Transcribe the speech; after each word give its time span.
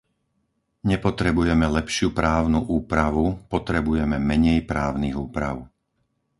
Nepotrebujeme 0.91 1.67
lepšiu 1.77 2.09
právnu 2.19 2.59
úpravu, 2.79 3.25
potrebujeme 3.53 4.17
menej 4.29 4.57
právnych 4.71 5.13
úprav. 5.27 5.57